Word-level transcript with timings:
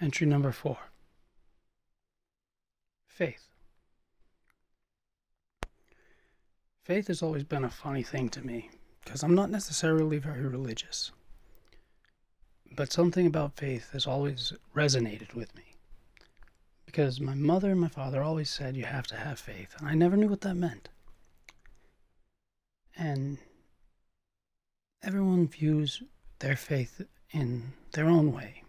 Entry 0.00 0.26
number 0.26 0.52
four 0.52 0.78
Faith. 3.08 3.48
Faith 6.84 7.08
has 7.08 7.20
always 7.20 7.42
been 7.42 7.64
a 7.64 7.70
funny 7.70 8.02
thing 8.02 8.28
to 8.28 8.40
me 8.46 8.70
because 9.04 9.22
I'm 9.22 9.34
not 9.34 9.50
necessarily 9.50 10.18
very 10.18 10.46
religious. 10.46 11.10
But 12.70 12.92
something 12.92 13.26
about 13.26 13.56
faith 13.56 13.90
has 13.92 14.06
always 14.06 14.52
resonated 14.76 15.34
with 15.34 15.56
me. 15.56 15.74
Because 16.86 17.20
my 17.20 17.34
mother 17.34 17.70
and 17.70 17.80
my 17.80 17.88
father 17.88 18.22
always 18.22 18.48
said 18.48 18.76
you 18.76 18.84
have 18.84 19.06
to 19.08 19.16
have 19.16 19.38
faith, 19.38 19.74
and 19.78 19.88
I 19.88 19.94
never 19.94 20.16
knew 20.16 20.28
what 20.28 20.42
that 20.42 20.54
meant. 20.54 20.88
And 22.96 23.38
everyone 25.02 25.48
views 25.48 26.02
their 26.38 26.56
faith 26.56 27.02
in 27.32 27.72
their 27.92 28.06
own 28.06 28.32
way. 28.32 28.62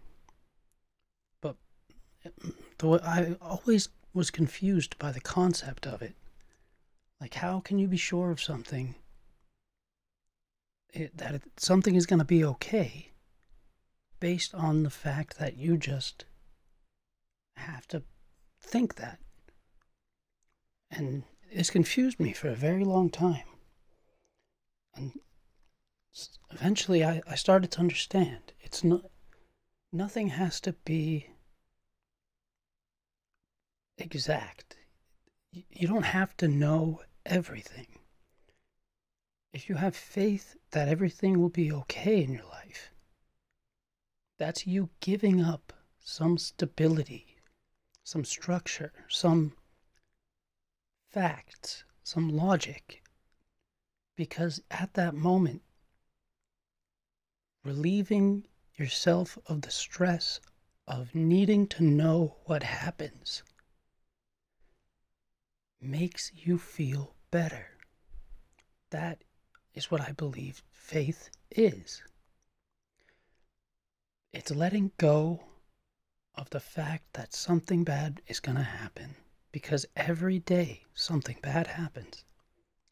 Though 2.78 2.98
I 2.98 3.36
always 3.40 3.88
was 4.12 4.30
confused 4.30 4.98
by 4.98 5.12
the 5.12 5.20
concept 5.20 5.86
of 5.86 6.02
it. 6.02 6.14
Like, 7.20 7.34
how 7.34 7.60
can 7.60 7.78
you 7.78 7.86
be 7.86 7.96
sure 7.96 8.30
of 8.30 8.42
something 8.42 8.94
it, 10.92 11.16
that 11.18 11.34
it, 11.36 11.42
something 11.56 11.94
is 11.94 12.06
going 12.06 12.18
to 12.18 12.24
be 12.24 12.44
okay 12.44 13.12
based 14.18 14.54
on 14.54 14.82
the 14.82 14.90
fact 14.90 15.38
that 15.38 15.56
you 15.56 15.76
just 15.76 16.24
have 17.56 17.86
to 17.88 18.02
think 18.60 18.96
that? 18.96 19.18
And 20.90 21.24
it's 21.50 21.70
confused 21.70 22.18
me 22.18 22.32
for 22.32 22.48
a 22.48 22.54
very 22.54 22.84
long 22.84 23.10
time. 23.10 23.44
And 24.94 25.20
eventually 26.50 27.04
I, 27.04 27.22
I 27.28 27.34
started 27.34 27.70
to 27.72 27.80
understand. 27.80 28.52
It's 28.60 28.82
not, 28.82 29.02
nothing 29.92 30.28
has 30.28 30.60
to 30.62 30.72
be 30.72 31.28
exact. 34.00 34.76
You 35.52 35.88
don't 35.88 36.04
have 36.04 36.36
to 36.38 36.48
know 36.48 37.02
everything. 37.26 37.98
If 39.52 39.68
you 39.68 39.74
have 39.76 39.96
faith 39.96 40.56
that 40.70 40.88
everything 40.88 41.40
will 41.40 41.48
be 41.48 41.72
okay 41.72 42.22
in 42.22 42.32
your 42.32 42.44
life, 42.44 42.92
that's 44.38 44.66
you 44.66 44.90
giving 45.00 45.42
up 45.42 45.72
some 45.98 46.38
stability, 46.38 47.36
some 48.04 48.24
structure, 48.24 48.92
some 49.08 49.54
facts, 51.10 51.84
some 52.02 52.28
logic. 52.28 53.02
Because 54.16 54.62
at 54.70 54.94
that 54.94 55.14
moment, 55.14 55.62
relieving 57.64 58.46
yourself 58.76 59.36
of 59.46 59.62
the 59.62 59.70
stress 59.70 60.40
of 60.86 61.14
needing 61.14 61.66
to 61.66 61.82
know 61.82 62.36
what 62.44 62.62
happens 62.62 63.42
makes 65.80 66.30
you 66.34 66.58
feel 66.58 67.14
better. 67.30 67.66
That 68.90 69.22
is 69.74 69.90
what 69.90 70.00
I 70.00 70.12
believe 70.12 70.62
faith 70.72 71.30
is. 71.50 72.02
It's 74.32 74.50
letting 74.50 74.92
go 74.98 75.44
of 76.34 76.50
the 76.50 76.60
fact 76.60 77.12
that 77.14 77.34
something 77.34 77.84
bad 77.84 78.22
is 78.26 78.40
going 78.40 78.56
to 78.56 78.62
happen 78.62 79.16
because 79.52 79.86
every 79.96 80.38
day 80.38 80.84
something 80.94 81.36
bad 81.42 81.66
happens 81.66 82.24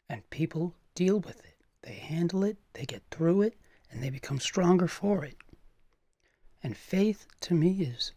and 0.08 0.28
people 0.30 0.74
deal 0.94 1.20
with 1.20 1.44
it. 1.44 1.56
They 1.82 1.94
handle 1.94 2.42
it, 2.44 2.58
they 2.72 2.84
get 2.84 3.02
through 3.10 3.42
it, 3.42 3.54
and 3.90 4.02
they 4.02 4.10
become 4.10 4.40
stronger 4.40 4.88
for 4.88 5.24
it. 5.24 5.36
And 6.62 6.76
faith 6.76 7.26
to 7.42 7.54
me 7.54 7.82
is 7.82 8.12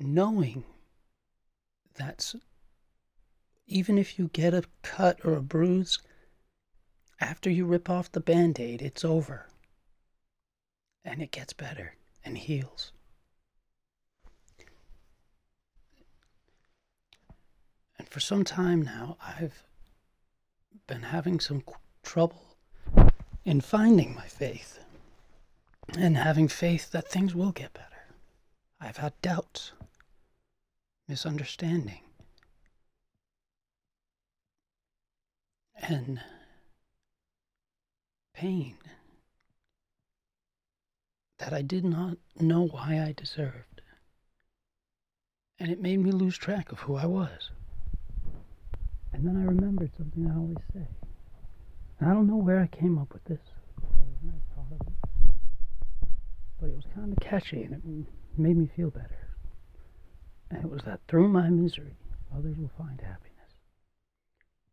knowing 0.00 0.64
that 1.96 2.34
even 3.68 3.98
if 3.98 4.18
you 4.18 4.30
get 4.32 4.54
a 4.54 4.64
cut 4.82 5.20
or 5.24 5.34
a 5.34 5.42
bruise, 5.42 5.98
after 7.20 7.50
you 7.50 7.66
rip 7.66 7.90
off 7.90 8.10
the 8.10 8.20
band 8.20 8.58
aid, 8.58 8.80
it's 8.80 9.04
over. 9.04 9.46
And 11.04 11.20
it 11.22 11.30
gets 11.30 11.52
better 11.52 11.94
and 12.24 12.38
heals. 12.38 12.92
And 17.98 18.08
for 18.08 18.20
some 18.20 18.44
time 18.44 18.82
now, 18.82 19.16
I've 19.22 19.62
been 20.86 21.02
having 21.02 21.38
some 21.38 21.62
trouble 22.02 22.56
in 23.44 23.60
finding 23.60 24.14
my 24.14 24.26
faith 24.26 24.78
and 25.96 26.16
having 26.16 26.48
faith 26.48 26.90
that 26.92 27.08
things 27.08 27.34
will 27.34 27.52
get 27.52 27.74
better. 27.74 27.84
I've 28.80 28.98
had 28.98 29.20
doubts, 29.20 29.72
misunderstanding, 31.08 32.00
and 35.88 36.20
pain 38.34 38.76
that 41.38 41.52
I 41.52 41.62
did 41.62 41.84
not 41.84 42.18
know 42.38 42.66
why 42.66 43.00
I 43.00 43.14
deserved. 43.16 43.80
And 45.58 45.70
it 45.70 45.80
made 45.80 46.00
me 46.00 46.12
lose 46.12 46.36
track 46.36 46.70
of 46.72 46.80
who 46.80 46.96
I 46.96 47.06
was. 47.06 47.50
And 49.12 49.26
then 49.26 49.36
I 49.36 49.44
remembered 49.44 49.90
something 49.96 50.30
I 50.30 50.36
always 50.36 50.58
say. 50.72 50.86
And 51.98 52.08
I 52.08 52.12
don't 52.12 52.28
know 52.28 52.36
where 52.36 52.60
I 52.60 52.66
came 52.66 52.98
up 52.98 53.12
with 53.12 53.24
this. 53.24 53.40
But 56.60 56.70
it 56.70 56.76
was 56.76 56.84
kind 56.94 57.12
of 57.12 57.18
catchy 57.20 57.62
and 57.62 57.74
it 57.74 58.38
made 58.38 58.56
me 58.56 58.70
feel 58.76 58.90
better. 58.90 59.28
And 60.50 60.64
it 60.64 60.70
was 60.70 60.82
that 60.86 61.00
through 61.08 61.28
my 61.28 61.48
misery, 61.48 61.96
others 62.36 62.56
will 62.58 62.70
find 62.76 63.00
happiness. 63.00 63.27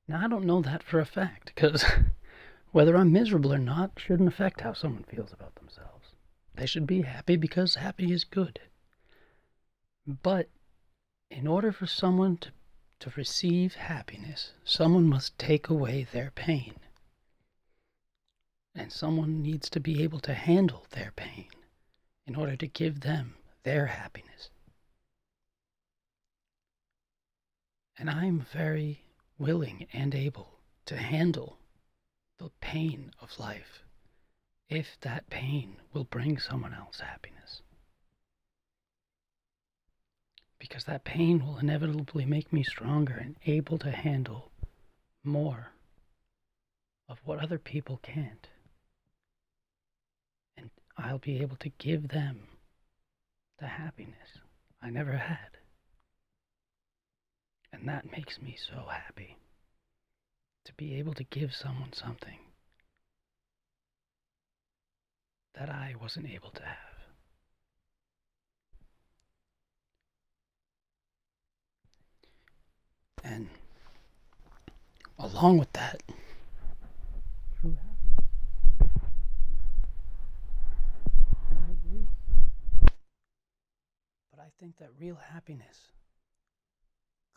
Now, 0.08 0.24
I 0.24 0.28
don't 0.28 0.46
know 0.46 0.62
that 0.62 0.84
for 0.84 1.00
a 1.00 1.06
fact, 1.06 1.52
because 1.56 1.84
whether 2.72 2.96
I'm 2.96 3.12
miserable 3.12 3.54
or 3.54 3.58
not 3.58 3.92
shouldn't 3.98 4.30
affect 4.30 4.62
how 4.62 4.74
someone 4.74 5.04
feels 5.04 5.34
about 5.34 5.56
themselves. 5.56 6.14
They 6.54 6.66
should 6.66 6.86
be 6.86 7.02
happy 7.02 7.36
because 7.36 7.76
happy 7.76 8.12
is 8.12 8.24
good. 8.24 8.60
But 10.06 10.50
in 11.32 11.48
order 11.48 11.72
for 11.72 11.88
someone 11.88 12.38
to, 12.38 12.52
to 13.00 13.14
receive 13.16 13.76
happiness, 13.76 14.54
someone 14.64 15.08
must 15.08 15.38
take 15.40 15.70
away 15.70 16.04
their 16.12 16.32
pain. 16.32 16.76
And 18.76 18.92
someone 18.92 19.42
needs 19.42 19.70
to 19.72 19.80
be 19.80 20.04
able 20.04 20.20
to 20.20 20.34
handle 20.34 20.86
their 20.92 21.12
pain 21.16 21.48
in 22.28 22.36
order 22.36 22.56
to 22.58 22.68
give 22.68 23.02
them 23.02 23.36
their 23.64 23.88
happiness. 23.88 24.50
And 27.98 28.10
I'm 28.10 28.42
very 28.42 29.05
willing 29.38 29.88
and 29.94 30.14
able 30.16 30.60
to 30.86 30.96
handle 30.96 31.58
the 32.38 32.50
pain 32.62 33.12
of 33.22 33.40
life 33.40 33.84
if 34.70 34.86
that 35.02 35.30
pain 35.30 35.76
will 35.94 36.04
bring 36.06 36.38
someone 36.38 36.74
else 36.74 37.00
happiness. 37.00 37.62
Because 40.60 40.86
that 40.86 41.04
pain 41.04 41.46
will 41.46 41.60
inevitably 41.60 42.26
make 42.26 42.52
me 42.52 42.64
stronger 42.64 43.14
and 43.14 43.36
able 43.46 43.78
to 43.80 43.92
handle 43.92 44.52
more 45.24 45.72
of 47.08 47.20
what 47.26 47.40
other 47.40 47.60
people 47.60 48.00
can't. 48.02 48.48
And 50.58 50.70
I'll 50.98 51.20
be 51.20 51.42
able 51.42 51.58
to 51.58 51.70
give 51.70 52.08
them 52.08 52.48
the 53.60 53.68
happiness 53.68 54.40
I 54.82 54.90
never 54.90 55.18
had. 55.18 55.58
And 57.76 57.90
that 57.90 58.10
makes 58.10 58.42
me 58.42 58.56
so 58.58 58.88
happy 58.90 59.36
to 60.64 60.74
be 60.76 60.96
able 60.96 61.14
to 61.16 61.26
give 61.26 61.54
someone 61.54 61.92
something 61.92 62.40
that 65.56 65.70
I 65.70 65.94
wasn't 66.02 66.30
able 66.30 66.52
to 66.52 66.64
have. 66.64 66.78
And 73.26 73.50
along 75.20 75.58
with 75.58 75.74
that. 75.74 76.02
But 84.32 84.40
I 84.40 84.50
think 84.60 84.78
that 84.78 84.90
real 84.98 85.18
happiness 85.34 85.92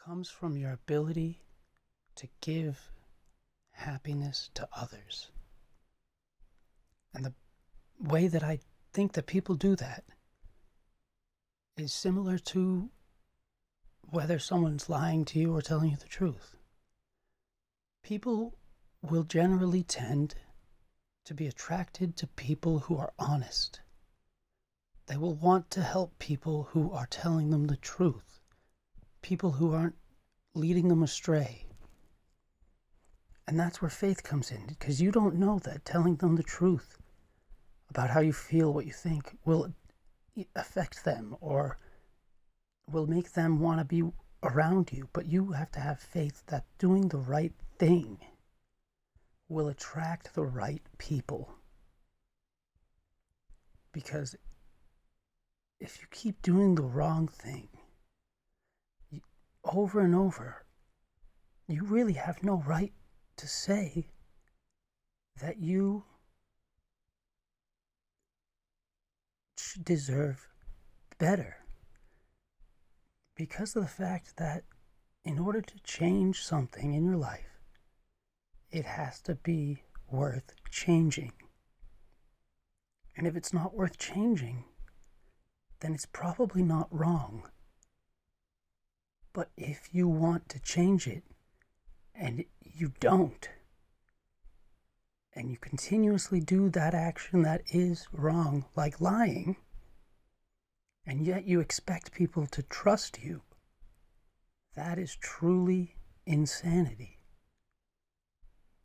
comes 0.04 0.30
from 0.30 0.56
your 0.56 0.72
ability 0.72 1.42
to 2.16 2.28
give 2.40 2.90
happiness 3.72 4.50
to 4.54 4.68
others. 4.76 5.30
And 7.14 7.24
the 7.24 7.34
way 8.00 8.28
that 8.28 8.42
I 8.42 8.60
think 8.92 9.12
that 9.12 9.26
people 9.26 9.54
do 9.54 9.76
that 9.76 10.04
is 11.76 11.92
similar 11.92 12.38
to 12.38 12.90
whether 14.10 14.38
someone's 14.38 14.88
lying 14.88 15.24
to 15.26 15.38
you 15.38 15.54
or 15.54 15.62
telling 15.62 15.90
you 15.90 15.96
the 15.96 16.06
truth. 16.06 16.56
People 18.02 18.56
will 19.02 19.24
generally 19.24 19.82
tend 19.82 20.34
to 21.24 21.34
be 21.34 21.46
attracted 21.46 22.16
to 22.16 22.26
people 22.26 22.80
who 22.80 22.96
are 22.96 23.12
honest. 23.18 23.80
They 25.06 25.16
will 25.16 25.34
want 25.34 25.70
to 25.72 25.82
help 25.82 26.18
people 26.18 26.64
who 26.70 26.90
are 26.92 27.06
telling 27.06 27.50
them 27.50 27.66
the 27.66 27.76
truth, 27.76 28.40
people 29.28 29.52
who 29.52 29.74
aren't 29.74 29.94
leading 30.54 30.88
them 30.88 31.02
astray. 31.02 31.66
And 33.46 33.60
that's 33.60 33.82
where 33.82 33.90
faith 33.90 34.22
comes 34.22 34.50
in, 34.50 34.64
because 34.66 35.02
you 35.02 35.12
don't 35.12 35.36
know 35.36 35.58
that 35.64 35.84
telling 35.84 36.16
them 36.16 36.36
the 36.36 36.42
truth 36.42 36.96
about 37.90 38.08
how 38.08 38.20
you 38.20 38.32
feel, 38.32 38.72
what 38.72 38.86
you 38.86 38.92
think, 38.92 39.36
will 39.44 39.74
affect 40.56 41.04
them 41.04 41.36
or 41.42 41.78
will 42.90 43.06
make 43.06 43.32
them 43.32 43.60
want 43.60 43.80
to 43.80 43.84
be 43.84 44.02
around 44.42 44.92
you. 44.94 45.10
But 45.12 45.26
you 45.26 45.52
have 45.52 45.70
to 45.72 45.80
have 45.80 46.00
faith 46.00 46.42
that 46.46 46.64
doing 46.78 47.08
the 47.08 47.18
right 47.18 47.52
thing 47.78 48.18
will 49.50 49.68
attract 49.68 50.34
the 50.34 50.46
right 50.46 50.82
people. 50.96 51.52
Because 53.92 54.34
if 55.80 56.00
you 56.00 56.06
keep 56.10 56.40
doing 56.40 56.76
the 56.76 56.82
wrong 56.82 57.28
thing 57.28 57.68
over 59.68 60.00
and 60.00 60.14
over, 60.14 60.64
you 61.66 61.84
really 61.84 62.14
have 62.14 62.42
no 62.42 62.62
right 62.66 62.92
to 63.36 63.46
say 63.46 64.08
that 65.40 65.58
you 65.58 66.04
deserve 69.82 70.48
better 71.18 71.58
because 73.34 73.76
of 73.76 73.82
the 73.82 73.88
fact 73.88 74.36
that 74.36 74.64
in 75.24 75.38
order 75.38 75.60
to 75.60 75.78
change 75.84 76.42
something 76.42 76.92
in 76.94 77.04
your 77.04 77.16
life, 77.16 77.60
it 78.70 78.84
has 78.84 79.20
to 79.20 79.34
be 79.36 79.82
worth 80.10 80.54
changing. 80.70 81.32
And 83.16 83.26
if 83.26 83.36
it's 83.36 83.52
not 83.52 83.74
worth 83.74 83.98
changing, 83.98 84.64
then 85.80 85.94
it's 85.94 86.06
probably 86.06 86.62
not 86.62 86.88
wrong. 86.90 87.48
But 89.32 89.50
if 89.56 89.88
you 89.92 90.08
want 90.08 90.48
to 90.50 90.58
change 90.58 91.06
it 91.06 91.22
and 92.14 92.44
you 92.62 92.92
don't, 93.00 93.48
and 95.34 95.50
you 95.50 95.56
continuously 95.56 96.40
do 96.40 96.68
that 96.70 96.94
action 96.94 97.42
that 97.42 97.62
is 97.68 98.08
wrong, 98.12 98.64
like 98.74 99.00
lying, 99.00 99.56
and 101.06 101.24
yet 101.24 101.46
you 101.46 101.60
expect 101.60 102.12
people 102.12 102.46
to 102.48 102.62
trust 102.62 103.22
you, 103.22 103.42
that 104.74 104.98
is 104.98 105.16
truly 105.16 105.96
insanity. 106.26 107.18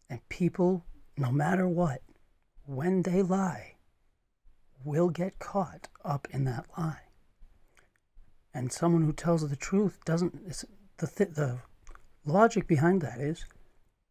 And 0.10 0.28
people, 0.30 0.86
no 1.18 1.32
matter 1.32 1.68
what, 1.68 2.02
when 2.66 3.02
they 3.02 3.22
lie, 3.22 3.78
will 4.84 5.10
get 5.10 5.40
caught 5.40 5.88
up 6.06 6.28
in 6.32 6.46
that 6.46 6.68
lie. 6.78 7.02
And 8.54 8.72
someone 8.72 9.04
who 9.04 9.14
tells 9.14 9.48
the 9.48 9.56
truth 9.56 10.00
doesn't. 10.06 10.48
the 10.98 11.08
th- 11.08 11.30
the 11.32 11.60
logic 12.26 12.68
behind 12.68 13.02
that 13.02 13.20
is, 13.20 13.46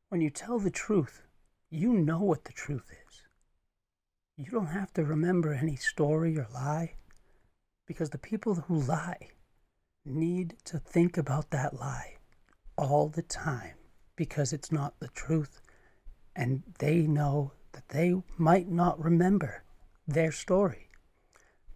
when 0.09 0.21
you 0.21 0.31
tell 0.31 0.59
the 0.59 0.71
truth, 0.71 1.23
you 1.71 1.93
know 1.93 2.21
what 2.21 2.45
the 2.45 2.53
truth 2.53 2.91
is. 3.09 3.23
You 4.37 4.51
don't 4.51 4.67
have 4.67 4.93
to 4.95 5.05
remember 5.05 5.53
any 5.53 5.77
story 5.77 6.37
or 6.37 6.49
lie, 6.53 6.95
because 7.87 8.11
the 8.11 8.19
people 8.19 8.55
who 8.55 8.81
lie 8.81 9.31
need 10.05 10.57
to 10.65 10.79
think 10.79 11.17
about 11.17 11.51
that 11.51 11.79
lie 11.79 12.17
all 12.77 13.09
the 13.09 13.23
time 13.23 13.75
because 14.17 14.53
it's 14.53 14.73
not 14.73 14.99
the 14.99 15.09
truth, 15.09 15.61
and 16.35 16.63
they 16.79 17.07
know 17.07 17.53
that 17.73 17.89
they 17.89 18.15
might 18.37 18.69
not 18.69 19.03
remember 19.03 19.63
their 20.07 20.33
story. 20.33 20.89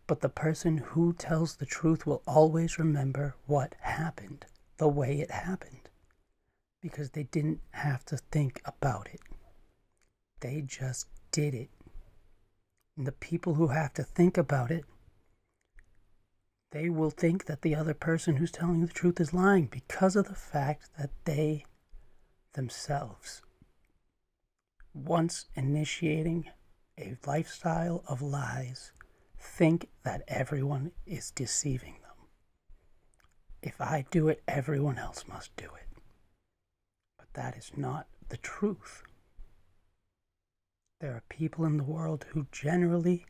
But 0.06 0.20
the 0.20 0.28
person 0.28 0.78
who 0.78 1.12
tells 1.12 1.56
the 1.56 1.66
truth 1.66 2.06
will 2.06 2.22
always 2.26 2.78
remember 2.78 3.34
what 3.46 3.74
happened 3.80 4.46
the 4.76 4.88
way 4.88 5.20
it 5.20 5.30
happened 5.30 5.88
because 6.80 7.10
they 7.10 7.24
didn't 7.24 7.60
have 7.70 8.04
to 8.04 8.16
think 8.16 8.60
about 8.64 9.08
it. 9.12 9.20
They 10.40 10.62
just 10.62 11.08
did 11.32 11.54
it. 11.54 11.70
And 12.96 13.06
the 13.06 13.12
people 13.12 13.54
who 13.54 13.68
have 13.68 13.92
to 13.94 14.04
think 14.04 14.38
about 14.38 14.70
it, 14.70 14.84
they 16.70 16.88
will 16.88 17.10
think 17.10 17.46
that 17.46 17.62
the 17.62 17.74
other 17.74 17.94
person 17.94 18.36
who's 18.36 18.52
telling 18.52 18.80
the 18.80 18.92
truth 18.92 19.20
is 19.20 19.34
lying 19.34 19.66
because 19.66 20.14
of 20.14 20.28
the 20.28 20.34
fact 20.34 20.90
that 20.98 21.10
they 21.24 21.64
themselves, 22.52 23.42
once 24.94 25.46
initiating 25.54 26.50
a 26.98 27.16
lifestyle 27.26 28.04
of 28.06 28.22
lies 28.22 28.92
think 29.38 29.88
that 30.04 30.22
everyone 30.28 30.92
is 31.06 31.30
deceiving 31.30 31.94
them. 32.02 32.28
If 33.62 33.80
I 33.80 34.06
do 34.10 34.28
it, 34.28 34.42
everyone 34.46 34.98
else 34.98 35.24
must 35.28 35.54
do 35.56 35.64
it. 35.64 36.02
But 37.18 37.32
that 37.34 37.56
is 37.56 37.72
not 37.76 38.06
the 38.28 38.36
truth. 38.36 39.02
There 41.00 41.12
are 41.12 41.24
people 41.28 41.64
in 41.64 41.76
the 41.76 41.84
world 41.84 42.26
who 42.30 42.46
generally 42.50 43.26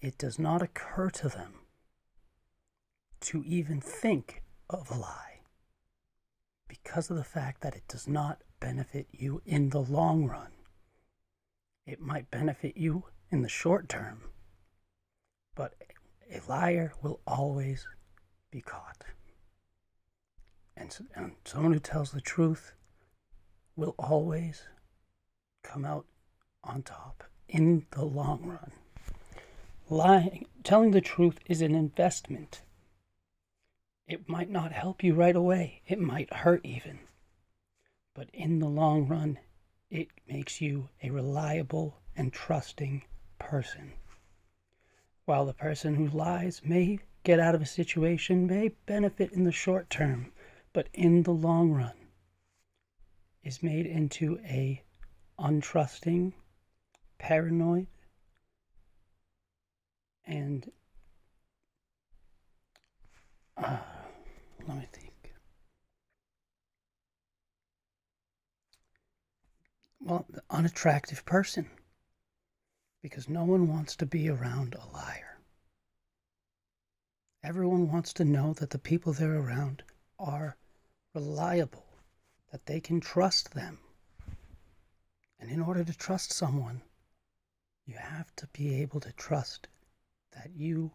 it 0.00 0.16
does 0.16 0.38
not 0.38 0.62
occur 0.62 1.10
to 1.10 1.28
them 1.28 1.54
to 3.20 3.42
even 3.44 3.80
think 3.80 4.42
of 4.70 4.90
a 4.90 4.94
lie 4.94 5.40
because 6.68 7.10
of 7.10 7.16
the 7.16 7.24
fact 7.24 7.62
that 7.62 7.74
it 7.74 7.88
does 7.88 8.06
not 8.06 8.42
benefit 8.60 9.08
you 9.10 9.42
in 9.44 9.70
the 9.70 9.80
long 9.80 10.26
run. 10.26 10.52
It 11.86 12.00
might 12.00 12.30
benefit 12.30 12.76
you 12.76 13.04
in 13.30 13.42
the 13.42 13.48
short 13.48 13.88
term, 13.88 14.22
but 15.58 15.74
a 16.32 16.40
liar 16.48 16.92
will 17.02 17.18
always 17.26 17.84
be 18.48 18.60
caught. 18.60 19.02
And, 20.76 20.96
and 21.16 21.32
someone 21.44 21.72
who 21.72 21.80
tells 21.80 22.12
the 22.12 22.20
truth 22.20 22.74
will 23.74 23.96
always 23.98 24.62
come 25.64 25.84
out 25.84 26.06
on 26.62 26.82
top 26.82 27.24
in 27.48 27.86
the 27.90 28.04
long 28.04 28.44
run. 28.44 28.70
Lying, 29.90 30.46
telling 30.62 30.92
the 30.92 31.00
truth 31.00 31.40
is 31.46 31.60
an 31.60 31.74
investment. 31.74 32.62
It 34.06 34.28
might 34.28 34.50
not 34.50 34.70
help 34.70 35.02
you 35.02 35.12
right 35.12 35.34
away, 35.34 35.82
it 35.88 35.98
might 35.98 36.32
hurt 36.32 36.64
even. 36.64 37.00
But 38.14 38.28
in 38.32 38.60
the 38.60 38.68
long 38.68 39.08
run, 39.08 39.40
it 39.90 40.08
makes 40.28 40.60
you 40.60 40.90
a 41.02 41.10
reliable 41.10 41.98
and 42.16 42.32
trusting 42.32 43.02
person. 43.40 43.94
While 45.28 45.44
the 45.44 45.52
person 45.52 45.94
who 45.94 46.06
lies 46.06 46.62
may 46.64 47.00
get 47.22 47.38
out 47.38 47.54
of 47.54 47.60
a 47.60 47.66
situation, 47.66 48.46
may 48.46 48.68
benefit 48.86 49.30
in 49.30 49.44
the 49.44 49.52
short 49.52 49.90
term, 49.90 50.32
but 50.72 50.88
in 50.94 51.24
the 51.24 51.32
long 51.32 51.70
run 51.70 51.92
is 53.42 53.62
made 53.62 53.84
into 53.84 54.38
a 54.42 54.82
untrusting, 55.38 56.32
paranoid, 57.18 57.88
and 60.24 60.72
uh, 63.58 63.76
let 64.66 64.78
me 64.78 64.88
think. 64.90 65.34
well, 70.00 70.26
unattractive 70.48 71.22
person 71.26 71.68
because 73.02 73.28
no 73.28 73.44
one 73.44 73.68
wants 73.68 73.94
to 73.96 74.06
be 74.06 74.28
around 74.28 74.74
a 74.74 74.92
liar. 74.92 75.38
Everyone 77.42 77.90
wants 77.90 78.12
to 78.14 78.24
know 78.24 78.52
that 78.54 78.70
the 78.70 78.78
people 78.78 79.12
they're 79.12 79.38
around 79.38 79.84
are 80.18 80.56
reliable, 81.14 81.86
that 82.50 82.66
they 82.66 82.80
can 82.80 83.00
trust 83.00 83.54
them. 83.54 83.78
And 85.38 85.50
in 85.50 85.60
order 85.60 85.84
to 85.84 85.96
trust 85.96 86.32
someone, 86.32 86.82
you 87.86 87.94
have 87.94 88.34
to 88.36 88.48
be 88.48 88.74
able 88.82 89.00
to 89.00 89.12
trust 89.12 89.68
that 90.32 90.50
you 90.56 90.90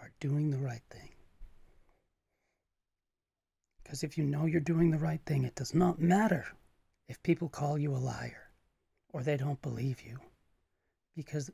are 0.00 0.12
doing 0.20 0.50
the 0.50 0.58
right 0.58 0.82
thing. 0.90 1.10
Because 3.82 4.04
if 4.04 4.16
you 4.16 4.24
know 4.24 4.46
you're 4.46 4.60
doing 4.60 4.90
the 4.90 4.98
right 4.98 5.20
thing, 5.26 5.44
it 5.44 5.56
does 5.56 5.74
not 5.74 6.00
matter 6.00 6.46
if 7.08 7.22
people 7.22 7.48
call 7.48 7.76
you 7.76 7.94
a 7.94 7.98
liar 7.98 8.50
or 9.12 9.22
they 9.22 9.36
don't 9.36 9.60
believe 9.60 10.00
you 10.00 10.20
because 11.14 11.50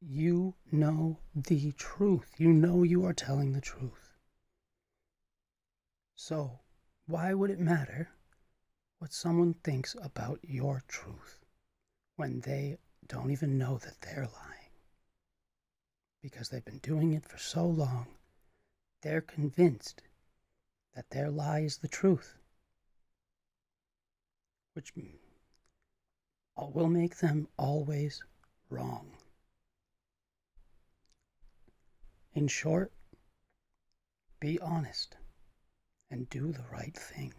you 0.00 0.54
know 0.70 1.18
the 1.34 1.72
truth. 1.72 2.34
You 2.38 2.52
know 2.52 2.82
you 2.82 3.04
are 3.04 3.14
telling 3.14 3.52
the 3.52 3.60
truth. 3.60 4.12
So, 6.14 6.60
why 7.06 7.34
would 7.34 7.50
it 7.50 7.58
matter 7.58 8.10
what 8.98 9.12
someone 9.12 9.54
thinks 9.54 9.96
about 10.02 10.40
your 10.42 10.82
truth 10.88 11.40
when 12.16 12.40
they 12.40 12.78
don't 13.06 13.30
even 13.30 13.58
know 13.58 13.78
that 13.78 14.00
they're 14.00 14.28
lying? 14.32 14.70
Because 16.22 16.48
they've 16.48 16.64
been 16.64 16.78
doing 16.78 17.12
it 17.12 17.26
for 17.26 17.38
so 17.38 17.66
long, 17.66 18.06
they're 19.02 19.20
convinced 19.20 20.02
that 20.94 21.10
their 21.10 21.30
lie 21.30 21.60
is 21.60 21.78
the 21.78 21.88
truth 21.88 22.38
which 24.74 24.92
will 26.56 26.88
make 26.88 27.18
them 27.18 27.48
always 27.56 28.22
wrong. 28.70 29.10
In 32.34 32.48
short, 32.48 32.92
be 34.40 34.58
honest 34.58 35.16
and 36.10 36.28
do 36.30 36.52
the 36.52 36.64
right 36.70 36.96
thing. 36.96 37.32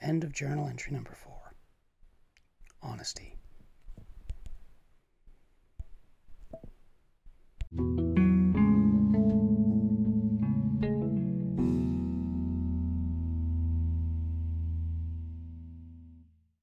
End 0.00 0.24
of 0.24 0.32
journal 0.32 0.68
entry 0.68 0.92
number 0.92 1.14
four 1.14 1.54
honesty. 2.82 3.38